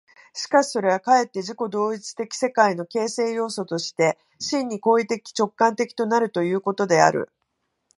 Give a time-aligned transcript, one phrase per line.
[0.33, 7.29] しかしそれはかえって自己同一的世界の形成要素として、真に行為的直観的となるということである。